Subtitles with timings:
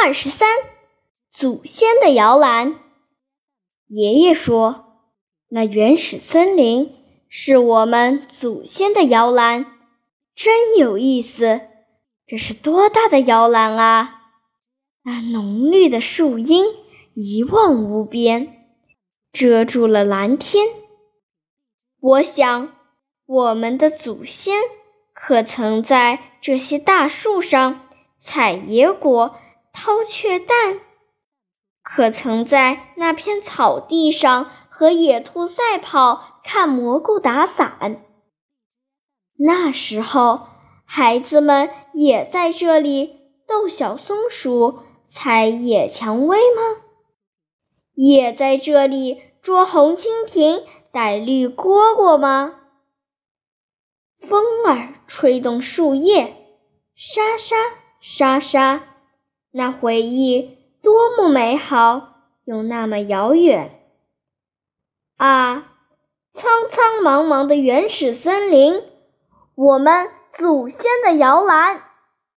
[0.00, 0.48] 二十三，
[1.32, 2.78] 祖先的摇篮。
[3.88, 5.00] 爷爷说
[5.50, 6.94] ：“那原始森林
[7.28, 9.66] 是我们祖先的摇篮，
[10.36, 11.62] 真有意思。
[12.28, 14.22] 这是多大的摇篮啊！
[15.02, 16.64] 那浓绿的树荫
[17.14, 18.68] 一望无边，
[19.32, 20.64] 遮住了蓝天。
[22.00, 22.72] 我想，
[23.26, 24.62] 我们的祖先
[25.12, 29.36] 可曾在这些大树上采野果？”
[29.72, 30.80] 掏雀蛋，
[31.82, 38.04] 可曾在那片草地上和野兔赛跑、看蘑菇打伞？
[39.36, 40.48] 那时候，
[40.84, 46.82] 孩子们也在这里逗小松鼠、采野蔷薇吗？
[47.94, 52.54] 也在这里捉红蜻蜓、逮绿蝈蝈吗？
[54.28, 56.36] 风儿吹动树叶，
[56.96, 57.56] 沙沙
[58.00, 58.84] 沙沙。
[59.50, 63.82] 那回忆多么美好，又那么遥远
[65.16, 65.74] 啊！
[66.34, 68.84] 苍苍茫茫的原始森林，
[69.56, 71.82] 我们祖先的摇篮。